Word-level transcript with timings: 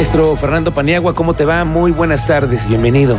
Maestro 0.00 0.34
Fernando 0.34 0.72
Paniagua, 0.72 1.12
¿cómo 1.12 1.34
te 1.34 1.44
va? 1.44 1.62
Muy 1.66 1.92
buenas 1.92 2.26
tardes, 2.26 2.66
bienvenido. 2.66 3.18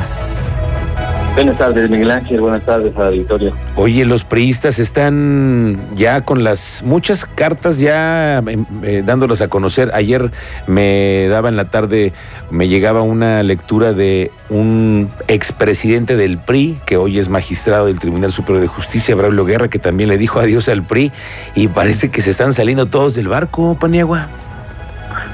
Buenas 1.36 1.59
tardes, 1.59 1.88
Miguel 1.91 2.09
Ángel. 2.09 2.41
Buenas 2.41 2.65
tardes 2.65 2.97
a 2.97 3.05
auditorio. 3.05 3.55
Oye, 3.75 4.04
los 4.04 4.23
priistas 4.23 4.79
están 4.79 5.79
ya 5.94 6.25
con 6.25 6.44
las 6.44 6.81
muchas 6.84 7.25
cartas 7.25 7.77
ya 7.77 8.39
em, 8.39 8.66
eh, 8.81 9.04
dándolas 9.05 9.41
a 9.41 9.48
conocer. 9.48 9.91
Ayer 9.94 10.31
me 10.66 11.27
daba 11.30 11.49
en 11.49 11.55
la 11.55 11.66
tarde, 11.66 12.13
me 12.49 12.67
llegaba 12.67 13.04
una 13.04 13.43
lectura 13.43 13.93
de 13.93 14.32
un 14.50 15.11
expresidente 15.27 16.16
del 16.16 16.39
PRI, 16.39 16.79
que 16.88 16.98
hoy 16.98 17.20
es 17.20 17.29
magistrado 17.29 17.86
del 17.86 18.00
Tribunal 18.00 18.32
Superior 18.32 18.59
de 18.59 18.68
Justicia, 18.68 19.13
Braulio 19.13 19.45
Guerra, 19.45 19.68
que 19.68 19.77
también 19.77 20.09
le 20.09 20.18
dijo 20.18 20.39
adiós 20.39 20.68
al 20.68 20.82
PRI 20.82 21.11
y 21.54 21.68
parece 21.68 22.09
que 22.09 22.23
se 22.23 22.32
están 22.32 22.55
saliendo 22.55 22.88
todos 22.88 23.13
del 23.13 23.27
barco, 23.27 23.77
Paniagua. 23.79 24.29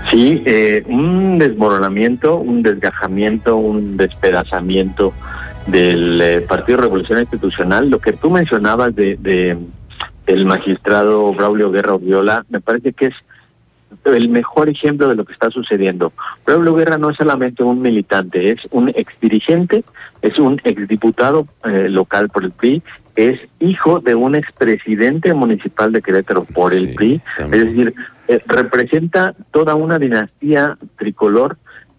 Sí, 0.10 0.42
eh, 0.46 0.84
un 0.88 1.38
desmoronamiento, 1.38 2.38
un 2.38 2.64
desgajamiento, 2.64 3.58
un 3.58 3.98
despedazamiento 3.98 5.14
del 5.68 6.22
eh, 6.22 6.42
Partido 6.42 6.80
Revolución 6.80 7.20
Institucional. 7.20 7.90
Lo 7.90 8.00
que 8.00 8.14
tú 8.14 8.30
mencionabas 8.30 8.96
de, 8.96 9.18
de 9.18 9.58
el 10.28 10.46
magistrado 10.46 11.34
Braulio 11.34 11.72
Guerra 11.72 11.98
Viola, 11.98 12.46
me 12.50 12.62
parece 12.62 12.94
que 12.94 13.08
es 13.08 13.16
el 14.06 14.30
mejor 14.30 14.70
ejemplo 14.70 15.08
de 15.08 15.16
lo 15.16 15.26
que 15.26 15.34
está 15.34 15.50
sucediendo. 15.50 16.12
Braulio 16.46 16.76
Guerra 16.76 16.98
no 16.98 17.10
es 17.10 17.18
solamente 17.18 17.64
un 17.64 17.82
militante, 17.82 18.52
es 18.52 18.60
un 18.72 18.90
exdirigente, 18.90 19.84
es 20.22 20.38
un 20.40 20.62
exdiputado 20.64 21.48
eh, 21.66 21.88
local 21.90 22.30
por 22.30 22.44
el 22.44 22.52
PRI, 22.52 22.82
es 23.16 23.40
hijo 23.60 24.00
de 24.00 24.16
un 24.16 24.36
expresidente 24.36 25.34
municipal 25.34 25.92
de 25.92 26.02
Querétaro 26.02 26.44
por 26.44 26.74
el 26.74 26.94
PRI, 26.94 27.22
es 27.40 27.50
decir, 27.52 27.94
eh, 28.27 28.41
representa 28.45 29.33
toda 29.52 29.75
una 29.75 30.00
dinastía 30.00 30.78
tricolor 30.97 31.58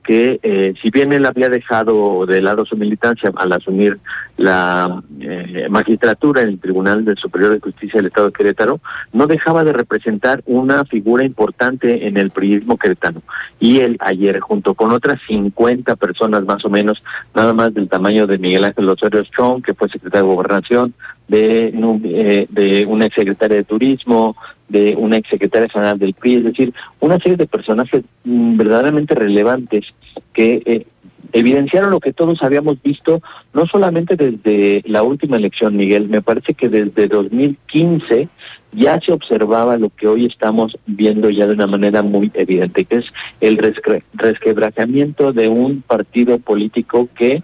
que 0.08 0.40
eh, 0.42 0.72
si 0.80 0.88
bien 0.88 1.12
él 1.12 1.26
había 1.26 1.50
dejado 1.50 2.24
de 2.24 2.40
lado 2.40 2.64
su 2.64 2.78
militancia 2.78 3.30
al 3.36 3.52
asumir 3.52 3.98
la 4.38 5.02
eh, 5.20 5.66
magistratura 5.68 6.40
en 6.40 6.48
el 6.48 6.58
Tribunal 6.58 7.04
del 7.04 7.18
Superior 7.18 7.52
de 7.52 7.60
Justicia 7.60 7.98
del 7.98 8.06
Estado 8.06 8.28
de 8.28 8.32
Querétaro, 8.32 8.80
no 9.12 9.26
dejaba 9.26 9.64
de 9.64 9.74
representar 9.74 10.42
una 10.46 10.86
figura 10.86 11.26
importante 11.26 12.06
en 12.06 12.16
el 12.16 12.30
priismo 12.30 12.78
queretano. 12.78 13.20
Y 13.60 13.80
él 13.80 13.98
ayer, 14.00 14.40
junto 14.40 14.72
con 14.72 14.92
otras 14.92 15.20
50 15.26 15.94
personas 15.96 16.42
más 16.46 16.64
o 16.64 16.70
menos, 16.70 17.02
nada 17.34 17.52
más 17.52 17.74
del 17.74 17.90
tamaño 17.90 18.26
de 18.26 18.38
Miguel 18.38 18.64
Ángel 18.64 18.88
Osorio 18.88 19.22
Strong, 19.26 19.62
que 19.62 19.74
fue 19.74 19.90
secretario 19.90 20.26
de 20.26 20.34
Gobernación, 20.34 20.94
de, 21.28 21.66
eh, 22.04 22.46
de 22.48 22.86
una 22.86 23.04
exsecretaria 23.04 23.58
de 23.58 23.64
Turismo, 23.64 24.36
de 24.68 24.94
una 24.96 25.16
exsecretaria 25.16 25.68
general 25.68 25.98
del 25.98 26.14
PRI, 26.14 26.36
es 26.36 26.44
decir, 26.44 26.74
una 27.00 27.18
serie 27.18 27.36
de 27.36 27.46
personajes 27.46 28.04
mm, 28.24 28.56
verdaderamente 28.56 29.14
relevantes 29.14 29.86
que 30.32 30.62
eh, 30.64 30.86
evidenciaron 31.32 31.90
lo 31.90 32.00
que 32.00 32.12
todos 32.12 32.42
habíamos 32.42 32.82
visto, 32.82 33.20
no 33.52 33.66
solamente 33.66 34.16
desde 34.16 34.82
la 34.86 35.02
última 35.02 35.36
elección, 35.36 35.76
Miguel, 35.76 36.08
me 36.08 36.22
parece 36.22 36.54
que 36.54 36.68
desde 36.68 37.08
2015 37.08 38.28
ya 38.72 39.00
se 39.00 39.12
observaba 39.12 39.76
lo 39.78 39.90
que 39.90 40.06
hoy 40.06 40.26
estamos 40.26 40.76
viendo 40.86 41.30
ya 41.30 41.46
de 41.46 41.54
una 41.54 41.66
manera 41.66 42.02
muy 42.02 42.30
evidente, 42.34 42.84
que 42.84 42.96
es 42.96 43.06
el 43.40 43.58
resquebrajamiento 44.14 45.32
de 45.32 45.48
un 45.48 45.82
partido 45.82 46.38
político 46.38 47.08
que 47.16 47.42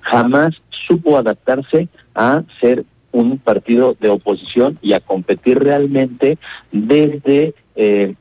jamás 0.00 0.54
supo 0.70 1.18
adaptarse 1.18 1.88
a 2.14 2.42
ser 2.60 2.84
un 3.12 3.38
partido 3.38 3.96
de 3.98 4.08
oposición 4.08 4.78
y 4.82 4.92
a 4.92 5.00
competir 5.00 5.58
realmente 5.58 6.38
desde 6.72 7.54
eh, 7.74 8.14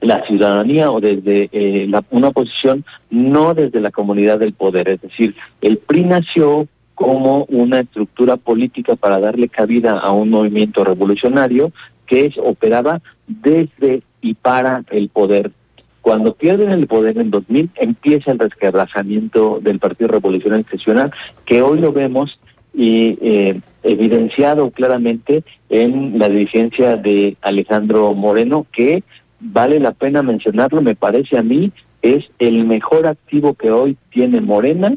la 0.00 0.24
ciudadanía 0.26 0.90
o 0.90 1.00
desde 1.00 1.48
eh, 1.52 1.90
una 2.10 2.28
oposición, 2.28 2.84
no 3.10 3.54
desde 3.54 3.80
la 3.80 3.90
comunidad 3.90 4.38
del 4.38 4.52
poder. 4.52 4.88
Es 4.88 5.00
decir, 5.00 5.34
el 5.60 5.78
PRI 5.78 6.04
nació 6.04 6.68
como 6.94 7.44
una 7.44 7.80
estructura 7.80 8.36
política 8.36 8.96
para 8.96 9.20
darle 9.20 9.48
cabida 9.48 9.98
a 9.98 10.10
un 10.12 10.30
movimiento 10.30 10.84
revolucionario 10.84 11.72
que 12.06 12.26
es, 12.26 12.38
operaba 12.38 13.00
desde 13.26 14.02
y 14.20 14.34
para 14.34 14.84
el 14.90 15.08
poder. 15.08 15.52
Cuando 16.00 16.34
pierden 16.34 16.70
el 16.70 16.86
poder 16.86 17.18
en 17.18 17.30
2000 17.30 17.70
empieza 17.76 18.32
el 18.32 18.38
resquebrajamiento 18.38 19.60
del 19.60 19.78
Partido 19.78 20.08
Revolucionario 20.08 20.62
Institucional, 20.62 21.12
que 21.44 21.60
hoy 21.60 21.80
lo 21.80 21.92
vemos 21.92 22.38
y 22.72 23.18
eh, 23.20 23.60
evidenciado 23.88 24.70
claramente 24.70 25.42
en 25.70 26.18
la 26.18 26.28
dirigencia 26.28 26.96
de 26.96 27.36
Alejandro 27.40 28.12
Moreno, 28.14 28.66
que 28.70 29.02
vale 29.40 29.80
la 29.80 29.92
pena 29.92 30.22
mencionarlo, 30.22 30.82
me 30.82 30.94
parece 30.94 31.38
a 31.38 31.42
mí, 31.42 31.72
es 32.02 32.24
el 32.38 32.64
mejor 32.64 33.06
activo 33.06 33.54
que 33.54 33.70
hoy 33.70 33.96
tiene 34.10 34.40
Morena 34.40 34.94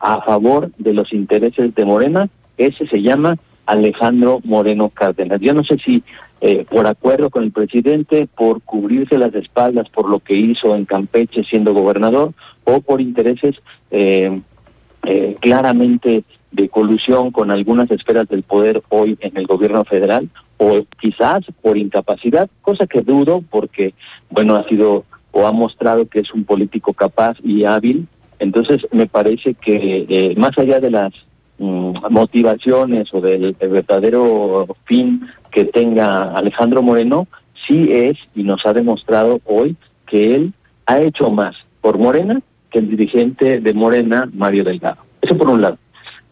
a 0.00 0.22
favor 0.22 0.72
de 0.78 0.92
los 0.92 1.12
intereses 1.12 1.74
de 1.74 1.84
Morena, 1.84 2.28
ese 2.58 2.86
se 2.88 3.00
llama 3.00 3.38
Alejandro 3.66 4.40
Moreno 4.44 4.88
Cárdenas. 4.88 5.40
Yo 5.40 5.54
no 5.54 5.62
sé 5.62 5.78
si 5.78 6.02
eh, 6.40 6.66
por 6.68 6.88
acuerdo 6.88 7.30
con 7.30 7.44
el 7.44 7.52
presidente, 7.52 8.26
por 8.26 8.60
cubrirse 8.62 9.16
las 9.16 9.32
espaldas 9.36 9.88
por 9.90 10.10
lo 10.10 10.18
que 10.18 10.34
hizo 10.34 10.74
en 10.74 10.84
Campeche 10.84 11.44
siendo 11.44 11.72
gobernador, 11.72 12.32
o 12.64 12.80
por 12.80 13.00
intereses 13.00 13.54
eh, 13.92 14.40
eh, 15.04 15.36
claramente 15.40 16.24
de 16.52 16.68
colusión 16.68 17.30
con 17.30 17.50
algunas 17.50 17.90
esferas 17.90 18.28
del 18.28 18.42
poder 18.42 18.82
hoy 18.90 19.16
en 19.20 19.36
el 19.36 19.46
gobierno 19.46 19.84
federal 19.84 20.28
o 20.58 20.84
quizás 21.00 21.44
por 21.60 21.76
incapacidad, 21.76 22.48
cosa 22.60 22.86
que 22.86 23.00
dudo 23.00 23.42
porque, 23.50 23.94
bueno, 24.30 24.56
ha 24.56 24.68
sido 24.68 25.04
o 25.32 25.46
ha 25.46 25.52
mostrado 25.52 26.06
que 26.06 26.20
es 26.20 26.32
un 26.32 26.44
político 26.44 26.92
capaz 26.92 27.36
y 27.42 27.64
hábil. 27.64 28.06
Entonces, 28.38 28.86
me 28.92 29.06
parece 29.06 29.54
que 29.54 30.06
eh, 30.08 30.34
más 30.36 30.56
allá 30.58 30.78
de 30.78 30.90
las 30.90 31.12
mm, 31.58 31.94
motivaciones 32.10 33.12
o 33.14 33.20
del 33.20 33.56
verdadero 33.58 34.66
fin 34.84 35.26
que 35.50 35.64
tenga 35.64 36.36
Alejandro 36.36 36.82
Moreno, 36.82 37.26
sí 37.66 37.88
es 37.90 38.18
y 38.34 38.42
nos 38.42 38.64
ha 38.66 38.72
demostrado 38.72 39.40
hoy 39.44 39.76
que 40.06 40.34
él 40.34 40.52
ha 40.86 41.00
hecho 41.00 41.30
más 41.30 41.56
por 41.80 41.98
Morena 41.98 42.40
que 42.70 42.78
el 42.78 42.88
dirigente 42.88 43.60
de 43.60 43.74
Morena, 43.74 44.28
Mario 44.32 44.64
Delgado. 44.64 44.98
Eso 45.20 45.36
por 45.36 45.50
un 45.50 45.60
lado. 45.60 45.78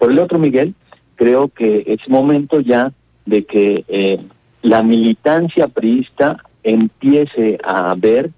Por 0.01 0.11
el 0.11 0.19
otro, 0.19 0.39
Miguel, 0.39 0.75
creo 1.15 1.49
que 1.49 1.85
es 1.87 2.09
momento 2.09 2.61
ya 2.61 2.91
de 3.27 3.45
que 3.45 3.85
eh, 3.87 4.19
la 4.63 4.83
militancia 4.83 5.69
priista 5.69 6.39
empiece 6.63 7.59
a 7.63 7.95
ver 7.99 8.31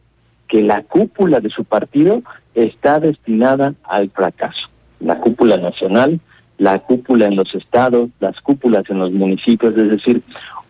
que 0.48 0.60
la 0.60 0.82
cúpula 0.82 1.38
de 1.38 1.50
su 1.50 1.64
partido 1.64 2.24
está 2.56 2.98
destinada 2.98 3.74
al 3.84 4.10
fracaso. 4.10 4.68
La 4.98 5.20
cúpula 5.20 5.56
nacional, 5.56 6.18
la 6.58 6.80
cúpula 6.80 7.26
en 7.26 7.36
los 7.36 7.54
estados, 7.54 8.10
las 8.18 8.40
cúpulas 8.40 8.82
en 8.90 8.98
los 8.98 9.12
municipios, 9.12 9.78
es 9.78 9.88
decir, 9.88 10.20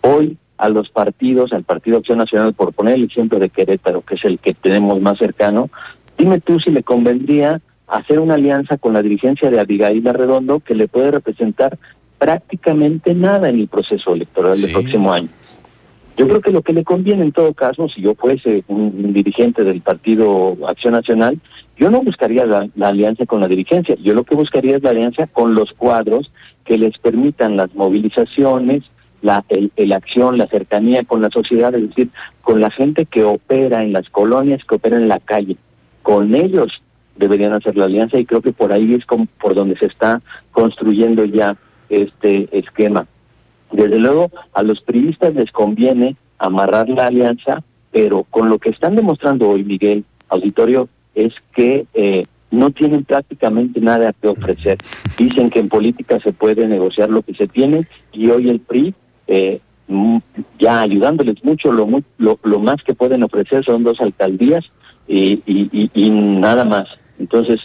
hoy 0.02 0.36
a 0.58 0.68
los 0.68 0.90
partidos, 0.90 1.54
al 1.54 1.64
Partido 1.64 1.96
Acción 1.96 2.18
Nacional, 2.18 2.52
por 2.52 2.74
poner 2.74 2.96
el 2.96 3.04
ejemplo 3.04 3.38
de 3.38 3.48
Querétaro, 3.48 4.02
que 4.02 4.16
es 4.16 4.24
el 4.26 4.38
que 4.38 4.52
tenemos 4.52 5.00
más 5.00 5.16
cercano, 5.16 5.70
dime 6.18 6.38
tú 6.38 6.60
si 6.60 6.70
le 6.70 6.82
convendría 6.82 7.62
hacer 7.88 8.20
una 8.20 8.34
alianza 8.34 8.78
con 8.78 8.92
la 8.92 9.02
dirigencia 9.02 9.50
de 9.50 9.60
Abigail 9.60 10.06
Arredondo 10.06 10.60
que 10.60 10.74
le 10.74 10.88
puede 10.88 11.10
representar 11.10 11.78
prácticamente 12.18 13.14
nada 13.14 13.48
en 13.48 13.58
el 13.58 13.68
proceso 13.68 14.14
electoral 14.14 14.60
del 14.60 14.72
próximo 14.72 15.12
año. 15.12 15.28
Yo 16.16 16.28
creo 16.28 16.40
que 16.40 16.52
lo 16.52 16.62
que 16.62 16.74
le 16.74 16.84
conviene 16.84 17.22
en 17.22 17.32
todo 17.32 17.54
caso, 17.54 17.88
si 17.88 18.02
yo 18.02 18.14
fuese 18.14 18.64
un, 18.68 19.12
dirigente 19.12 19.64
del 19.64 19.80
Partido 19.80 20.56
Acción 20.66 20.92
Nacional, 20.92 21.40
yo 21.76 21.90
no 21.90 22.02
buscaría 22.02 22.44
la, 22.44 22.68
alianza 22.80 23.24
con 23.24 23.40
la 23.40 23.48
dirigencia, 23.48 23.96
yo 23.96 24.12
lo 24.12 24.24
que 24.24 24.34
buscaría 24.34 24.76
es 24.76 24.82
la 24.82 24.90
alianza 24.90 25.26
con 25.26 25.54
los 25.54 25.72
cuadros 25.72 26.30
que 26.64 26.76
les 26.76 26.98
permitan 26.98 27.56
las 27.56 27.74
movilizaciones, 27.74 28.84
la 29.22 29.44
el, 29.48 29.92
acción, 29.92 30.36
la 30.36 30.48
cercanía 30.48 31.04
con 31.04 31.22
la 31.22 31.30
sociedad, 31.30 31.74
es 31.74 31.88
decir, 31.88 32.10
con 32.42 32.60
la 32.60 32.70
gente 32.70 33.06
que 33.06 33.24
opera 33.24 33.82
en 33.82 33.92
las 33.92 34.10
colonias, 34.10 34.64
que 34.64 34.74
opera 34.74 34.96
en 34.96 35.08
la 35.08 35.18
calle. 35.18 35.56
Con 36.02 36.34
ellos 36.34 36.82
deberían 37.16 37.52
hacer 37.52 37.76
la 37.76 37.84
alianza 37.84 38.18
y 38.18 38.26
creo 38.26 38.42
que 38.42 38.52
por 38.52 38.72
ahí 38.72 38.94
es 38.94 39.04
como 39.06 39.26
por 39.40 39.54
donde 39.54 39.76
se 39.76 39.86
está 39.86 40.22
construyendo 40.52 41.24
ya 41.24 41.56
este 41.88 42.48
esquema. 42.56 43.06
Desde 43.70 43.98
luego, 43.98 44.30
a 44.52 44.62
los 44.62 44.80
priistas 44.82 45.34
les 45.34 45.50
conviene 45.50 46.16
amarrar 46.38 46.88
la 46.88 47.06
alianza, 47.06 47.62
pero 47.90 48.24
con 48.24 48.48
lo 48.48 48.58
que 48.58 48.70
están 48.70 48.96
demostrando 48.96 49.48
hoy, 49.48 49.64
Miguel, 49.64 50.04
auditorio, 50.28 50.88
es 51.14 51.32
que 51.54 51.86
eh, 51.94 52.24
no 52.50 52.70
tienen 52.70 53.04
prácticamente 53.04 53.80
nada 53.80 54.12
que 54.12 54.28
ofrecer. 54.28 54.78
Dicen 55.16 55.50
que 55.50 55.60
en 55.60 55.68
política 55.68 56.20
se 56.20 56.32
puede 56.32 56.66
negociar 56.66 57.10
lo 57.10 57.22
que 57.22 57.34
se 57.34 57.48
tiene 57.48 57.86
y 58.12 58.28
hoy 58.30 58.50
el 58.50 58.60
PRI, 58.60 58.94
eh, 59.26 59.60
ya 60.58 60.80
ayudándoles 60.80 61.42
mucho, 61.44 61.72
lo, 61.72 61.86
lo, 62.18 62.38
lo 62.42 62.58
más 62.60 62.82
que 62.82 62.94
pueden 62.94 63.22
ofrecer 63.22 63.64
son 63.64 63.84
dos 63.84 64.00
alcaldías 64.00 64.64
y, 65.06 65.42
y 65.46 66.10
nada 66.10 66.64
más. 66.64 66.88
Entonces, 67.18 67.60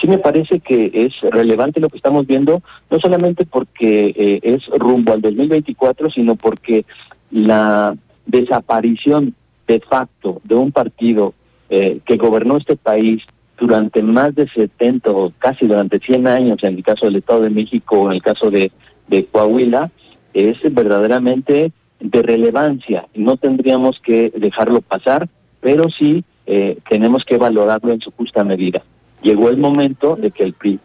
sí 0.00 0.06
me 0.06 0.18
parece 0.18 0.60
que 0.60 0.90
es 0.94 1.20
relevante 1.32 1.80
lo 1.80 1.88
que 1.88 1.96
estamos 1.96 2.26
viendo, 2.26 2.62
no 2.90 3.00
solamente 3.00 3.44
porque 3.46 4.12
eh, 4.16 4.40
es 4.42 4.66
rumbo 4.68 5.12
al 5.12 5.20
2024, 5.20 6.10
sino 6.10 6.36
porque 6.36 6.84
la 7.30 7.96
desaparición 8.26 9.34
de 9.66 9.80
facto 9.80 10.40
de 10.44 10.54
un 10.54 10.72
partido 10.72 11.34
eh, 11.70 12.00
que 12.04 12.16
gobernó 12.16 12.56
este 12.56 12.76
país 12.76 13.22
durante 13.58 14.02
más 14.02 14.34
de 14.34 14.48
70 14.48 15.10
o 15.10 15.32
casi 15.38 15.66
durante 15.66 15.98
100 15.98 16.26
años, 16.26 16.58
en 16.62 16.76
el 16.76 16.82
caso 16.82 17.06
del 17.06 17.16
Estado 17.16 17.42
de 17.42 17.50
México 17.50 18.00
o 18.00 18.06
en 18.06 18.16
el 18.16 18.22
caso 18.22 18.50
de, 18.50 18.72
de 19.08 19.24
Coahuila, 19.26 19.90
es 20.34 20.58
verdaderamente 20.62 21.72
de 22.00 22.22
relevancia. 22.22 23.06
No 23.14 23.36
tendríamos 23.36 24.00
que 24.00 24.32
dejarlo 24.36 24.80
pasar, 24.80 25.28
pero 25.60 25.88
sí 25.90 26.24
eh, 26.46 26.78
tenemos 26.88 27.24
que 27.24 27.36
valorarlo 27.36 27.92
en 27.92 28.00
su 28.00 28.10
justa 28.10 28.44
medida. 28.44 28.82
Llegó 29.22 29.48
el 29.48 29.56
momento 29.56 30.16
de 30.16 30.30
que 30.30 30.44
el 30.44 30.54
PRI, 30.54 30.80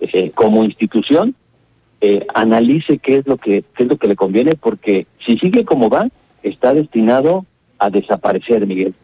eh, 0.00 0.30
como 0.34 0.64
institución, 0.64 1.34
eh, 2.00 2.26
analice 2.34 2.98
qué 2.98 3.18
es 3.18 3.26
lo 3.26 3.36
que 3.36 3.64
qué 3.76 3.84
es 3.84 3.88
lo 3.88 3.96
que 3.96 4.08
le 4.08 4.16
conviene, 4.16 4.56
porque 4.56 5.06
si 5.24 5.38
sigue 5.38 5.64
como 5.64 5.88
va, 5.88 6.08
está 6.42 6.74
destinado 6.74 7.44
a 7.78 7.90
desaparecer, 7.90 8.66
Miguel. 8.66 8.94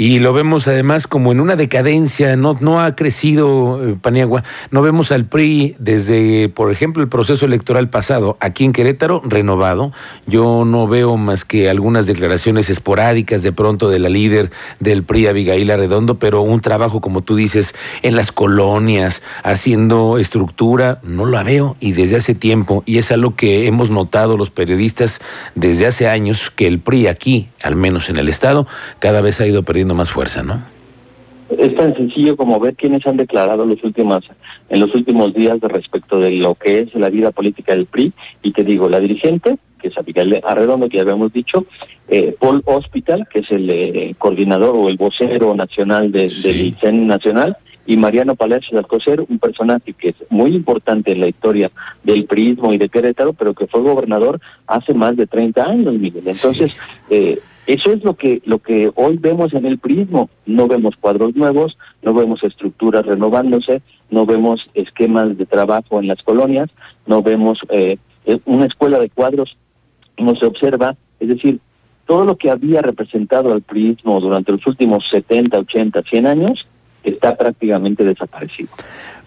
Y 0.00 0.20
lo 0.20 0.32
vemos 0.32 0.68
además 0.68 1.08
como 1.08 1.32
en 1.32 1.40
una 1.40 1.56
decadencia, 1.56 2.36
no, 2.36 2.56
no 2.60 2.80
ha 2.80 2.94
crecido 2.94 3.84
eh, 3.84 3.96
Paniagua, 4.00 4.44
no 4.70 4.80
vemos 4.80 5.10
al 5.10 5.24
PRI 5.24 5.74
desde, 5.80 6.48
por 6.48 6.70
ejemplo, 6.70 7.02
el 7.02 7.08
proceso 7.08 7.46
electoral 7.46 7.90
pasado, 7.90 8.36
aquí 8.38 8.64
en 8.64 8.72
Querétaro, 8.72 9.20
renovado. 9.24 9.92
Yo 10.28 10.64
no 10.64 10.86
veo 10.86 11.16
más 11.16 11.44
que 11.44 11.68
algunas 11.68 12.06
declaraciones 12.06 12.70
esporádicas 12.70 13.42
de 13.42 13.50
pronto 13.50 13.90
de 13.90 13.98
la 13.98 14.08
líder 14.08 14.52
del 14.78 15.02
PRI, 15.02 15.26
Abigail 15.26 15.68
Arredondo, 15.68 16.20
pero 16.20 16.42
un 16.42 16.60
trabajo, 16.60 17.00
como 17.00 17.22
tú 17.22 17.34
dices, 17.34 17.74
en 18.02 18.14
las 18.14 18.30
colonias, 18.30 19.20
haciendo 19.42 20.18
estructura, 20.18 21.00
no 21.02 21.26
la 21.26 21.42
veo 21.42 21.76
y 21.80 21.90
desde 21.90 22.18
hace 22.18 22.36
tiempo, 22.36 22.84
y 22.86 22.98
es 22.98 23.10
algo 23.10 23.34
que 23.34 23.66
hemos 23.66 23.90
notado 23.90 24.36
los 24.36 24.50
periodistas 24.50 25.20
desde 25.56 25.88
hace 25.88 26.06
años, 26.06 26.52
que 26.54 26.68
el 26.68 26.78
PRI 26.78 27.08
aquí, 27.08 27.48
al 27.64 27.74
menos 27.74 28.08
en 28.08 28.16
el 28.16 28.28
Estado, 28.28 28.68
cada 29.00 29.20
vez 29.20 29.40
ha 29.40 29.46
ido 29.48 29.57
perdiendo 29.62 29.94
más 29.94 30.10
fuerza, 30.10 30.42
¿no? 30.42 30.62
Es 31.50 31.74
tan 31.76 31.96
sencillo 31.96 32.36
como 32.36 32.60
ver 32.60 32.74
quiénes 32.74 33.06
han 33.06 33.16
declarado 33.16 33.64
los 33.64 33.82
últimos, 33.82 34.28
en 34.68 34.80
los 34.80 34.94
últimos 34.94 35.32
días 35.32 35.58
respecto 35.62 36.20
de 36.20 36.32
lo 36.32 36.54
que 36.54 36.80
es 36.80 36.94
la 36.94 37.08
vida 37.08 37.30
política 37.30 37.74
del 37.74 37.86
PRI. 37.86 38.12
Y 38.42 38.52
te 38.52 38.64
digo, 38.64 38.88
la 38.88 39.00
dirigente, 39.00 39.56
que 39.80 39.88
es 39.88 39.96
Abigail 39.96 40.40
Arredondo, 40.44 40.88
que 40.88 40.98
ya 40.98 41.02
habíamos 41.02 41.32
dicho, 41.32 41.64
eh, 42.08 42.36
Paul 42.38 42.62
Hospital, 42.66 43.26
que 43.32 43.40
es 43.40 43.50
el 43.50 43.70
eh, 43.70 44.14
coordinador 44.18 44.74
o 44.76 44.88
el 44.88 44.98
vocero 44.98 45.54
nacional 45.54 46.12
del 46.12 46.30
ICEN 46.30 47.06
Nacional, 47.06 47.56
y 47.88 47.96
Mariano 47.96 48.36
Palacios 48.36 48.78
Alcocer, 48.78 49.24
un 49.26 49.38
personaje 49.38 49.94
que 49.94 50.10
es 50.10 50.16
muy 50.28 50.54
importante 50.54 51.12
en 51.12 51.20
la 51.20 51.28
historia 51.28 51.70
del 52.04 52.26
PRIismo 52.26 52.74
y 52.74 52.76
de 52.76 52.90
Querétaro, 52.90 53.32
pero 53.32 53.54
que 53.54 53.66
fue 53.66 53.80
gobernador 53.80 54.40
hace 54.66 54.92
más 54.92 55.16
de 55.16 55.26
30 55.26 55.64
años, 55.64 55.94
Miguel. 55.94 56.24
Entonces, 56.26 56.70
eh, 57.08 57.40
eso 57.68 57.92
es 57.92 58.02
lo 58.02 58.14
que, 58.16 58.40
lo 58.46 58.60
que 58.60 58.90
hoy 58.94 59.18
vemos 59.18 59.52
en 59.52 59.66
el 59.66 59.76
prismo. 59.76 60.30
No 60.46 60.68
vemos 60.68 60.96
cuadros 60.96 61.36
nuevos, 61.36 61.76
no 62.00 62.14
vemos 62.14 62.42
estructuras 62.42 63.04
renovándose, 63.04 63.82
no 64.08 64.24
vemos 64.24 64.70
esquemas 64.72 65.36
de 65.36 65.44
trabajo 65.44 66.00
en 66.00 66.06
las 66.06 66.22
colonias, 66.22 66.70
no 67.06 67.22
vemos 67.22 67.60
eh, 67.68 67.98
una 68.46 68.64
escuela 68.64 68.98
de 68.98 69.10
cuadros, 69.10 69.58
no 70.16 70.34
se 70.34 70.46
observa. 70.46 70.96
Es 71.20 71.28
decir, 71.28 71.60
todo 72.06 72.24
lo 72.24 72.38
que 72.38 72.50
había 72.50 72.80
representado 72.80 73.52
al 73.52 73.60
prismo 73.60 74.18
durante 74.18 74.52
los 74.52 74.66
últimos 74.66 75.06
70, 75.10 75.58
80, 75.58 76.02
100 76.04 76.26
años 76.26 76.66
está 77.04 77.36
prácticamente 77.36 78.02
desaparecido. 78.02 78.70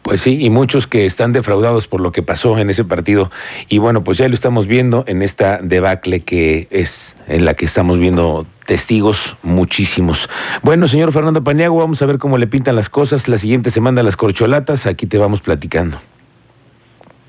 Pues 0.01 0.21
sí, 0.21 0.43
y 0.43 0.49
muchos 0.49 0.87
que 0.87 1.05
están 1.05 1.31
defraudados 1.31 1.87
por 1.87 2.01
lo 2.01 2.11
que 2.11 2.23
pasó 2.23 2.57
en 2.57 2.69
ese 2.69 2.83
partido. 2.83 3.29
Y 3.69 3.77
bueno, 3.77 4.03
pues 4.03 4.17
ya 4.17 4.27
lo 4.27 4.33
estamos 4.33 4.65
viendo 4.65 5.03
en 5.07 5.21
esta 5.21 5.59
debacle 5.61 6.21
que 6.21 6.67
es 6.71 7.17
en 7.27 7.45
la 7.45 7.53
que 7.53 7.65
estamos 7.65 7.99
viendo 7.99 8.47
testigos 8.65 9.35
muchísimos. 9.43 10.27
Bueno, 10.63 10.87
señor 10.87 11.11
Fernando 11.11 11.43
Paniago, 11.43 11.77
vamos 11.77 12.01
a 12.01 12.05
ver 12.07 12.17
cómo 12.17 12.37
le 12.37 12.47
pintan 12.47 12.75
las 12.75 12.89
cosas. 12.89 13.27
La 13.27 13.37
siguiente 13.37 13.69
semana 13.69 14.01
las 14.01 14.17
corcholatas, 14.17 14.87
aquí 14.87 15.05
te 15.05 15.19
vamos 15.19 15.41
platicando. 15.41 15.99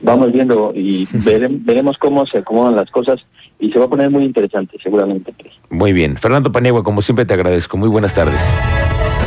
Vamos 0.00 0.32
viendo 0.32 0.72
y 0.74 1.06
veremos 1.12 1.98
cómo 1.98 2.26
se 2.26 2.38
acomodan 2.38 2.76
las 2.76 2.90
cosas 2.90 3.20
y 3.60 3.70
se 3.70 3.78
va 3.78 3.84
a 3.84 3.88
poner 3.88 4.10
muy 4.10 4.24
interesante, 4.24 4.78
seguramente. 4.82 5.34
Muy 5.70 5.92
bien. 5.92 6.16
Fernando 6.16 6.50
Paniagua, 6.50 6.82
como 6.82 7.02
siempre 7.02 7.24
te 7.24 7.34
agradezco. 7.34 7.76
Muy 7.76 7.88
buenas 7.88 8.14
tardes. 8.14 8.42